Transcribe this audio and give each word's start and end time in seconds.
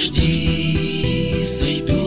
дожди 0.00 1.44
сойдут. 1.44 1.99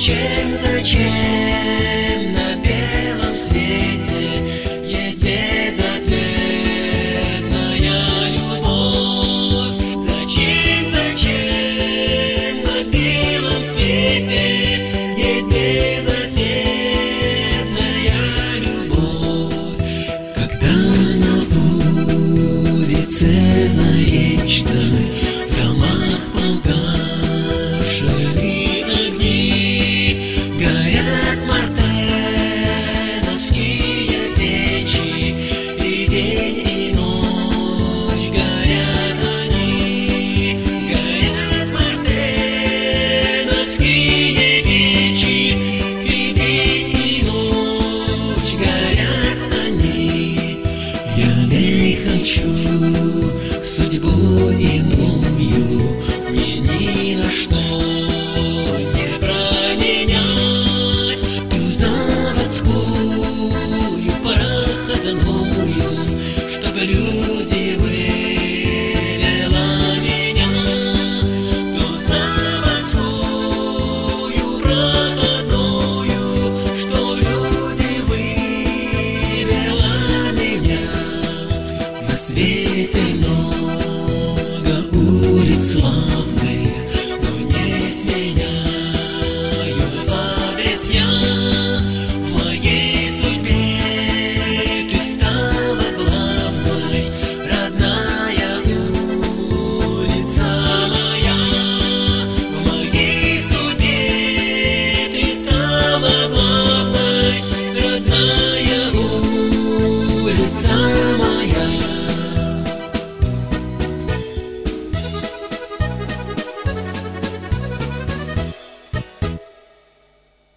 Зачем, 0.00 0.56
зачем 0.56 2.32
на 2.32 2.56
белом 2.56 3.36
свете 3.36 4.40
есть 4.88 5.18
безответная 5.18 6.00
любовь? 8.30 9.76
Зачем, 9.98 10.88
зачем 10.90 12.62
на 12.64 12.82
белом 12.90 13.62
свете 13.74 14.46
есть 15.18 15.48
безответная 15.48 16.64
любовь? 18.56 19.84
Когда 20.34 20.76
на 21.20 21.34
улице 22.72 23.28
заречной 23.68 25.10
иную, 54.50 55.80
мне 56.30 56.58
ни 56.58 57.14
на 57.16 57.30
что 57.30 57.56
не 58.96 59.08
променять 59.18 61.22
ту 61.50 61.62
заводскую, 61.72 63.50
пароходную, 64.22 65.90
чтобы 66.50 66.80
люди 66.80 67.76
были. 67.80 67.99
Love. 85.60 86.29